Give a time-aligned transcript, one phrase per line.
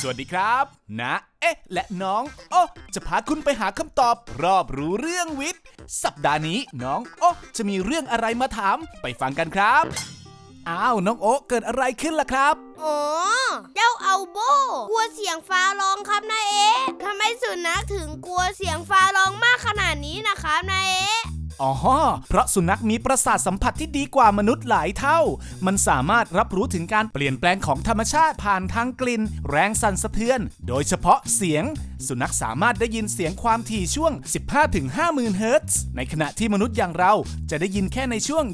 [0.00, 0.64] สวัสดีครับ
[1.00, 2.62] นะ เอ๊ะ และน้องโอ้
[2.94, 5.62] จะพาคุณไปหาคำตอบ รอบรู้เรื่องวิทย์
[6.02, 9.84] สัปดาห์นี้น้องโอ้จะมีเรื่องอะไรมาถาม ไปฟังกันครับ
[10.68, 12.98] อ้าว น้องโอ๊เกิดอะไรขึ้นล่ะครับ อ๋อ
[13.74, 14.38] เจ้าเอาโบ
[14.90, 21.23] กลัวเสียงฟ้าร้องครับนายเอ๊ะทำไมสุนัขถึงกลัวเสียงฟ้าร้องมากขนาดนี้นะครับนายเอ๊ะ
[21.62, 21.72] อ๋อ
[22.28, 25.20] เพราะสุนัขมีประสาทสัมผัสที่ดีกว่ามนุษย์หลายเท่า
[25.66, 31.64] มันสามารถรับรู้ถึงการเปลี่ยนแปลงของธรรมชาติผ่านทางกลิ่น แรงสั่นสะเทือน โดยเฉพาะเสียง
[32.06, 34.12] สุนัขสามารถได้ยินเสียงความถี่ช่วง
[34.74, 37.12] 15-50,000 เฮิรตซ์ ในขณะที่มนุษย์อย่างเรา
[37.50, 38.44] จะได้ยินแค่ในช่วง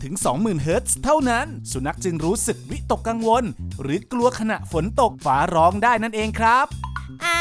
[0.00, 3.44] 20-20,000 เฮิรตซ์เท่านั้น สุนัขจึงรู้สึกวิตกกังวล
[3.82, 6.66] หรือกลัวขณะฝนตกฟ้าร้องได้นั่นเองครับ
[7.24, 7.38] อ้า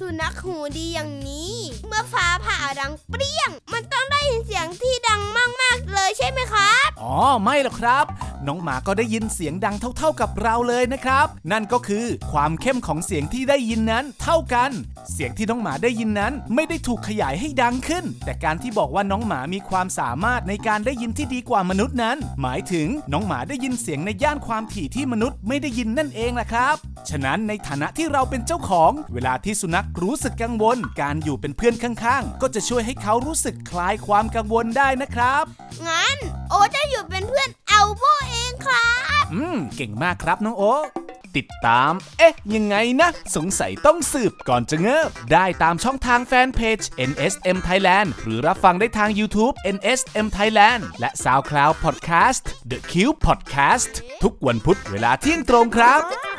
[0.00, 1.54] สุนัขหูดีอย่างนี้
[1.86, 5.22] เมื่อฟ้าผ่าดังเปรี้ยง มันต้องได้ยินเสียงที่ดัง
[5.60, 8.04] มากๆเลยใช่ไหมครับ อ๋อ ไม่หรอกครับ
[8.46, 14.70] น้องหมาก็ได้ยินเสียงดังเท่า ๆกับเราเลยนะครับ นั่นก็คือความเข้มของเสียงที่ได้ยินนั้นเท่ากัน
[15.12, 26.76] เสียงที่น้องหมาได้ยินนั้นไม่ได้ถูกขยายให้ดังขึ้น แต่การที่บอกว่าน้องหมามีความสามารถในการได้ยินที่ดีกว่ามนุษย์นั้น หมายถึงน้องหมาได้ยินเสียงในย่านความถี่ที่มนุษย์ไม่ได้ยินนั่นเองแหละครับ
[27.08, 35.44] ฉะนั้นในฐานะที่เราเป็นเจ้าของ เวลาที่สุนัขรู้สึกกังวล การอยู่เป็นเพื่อนข้างๆ ก็จะช่วยให้เขารู้สึกคลายความกังวลได้นะครับ
[35.88, 36.16] งั้น
[36.50, 38.88] โอจะอยู่เป็นเพื่อนาโบเองครั
[39.22, 40.88] บ อืม เก่งมากครับน้องโอ๊ค
[41.36, 46.78] ติดตาม เอ๊ะ ยังไงนะ สงสัยต้องสืบก่อนจะเงิบ ได้ตามช่องทางแฟนเพจ
[47.10, 53.92] NSM Thailand หรือรับฟังได้ทาง YouTube NSM Thailand และ SoundCloud Podcast The Cube Podcast
[54.22, 56.29] ทุกวันพุธเวลาเที่ยงตรงครับ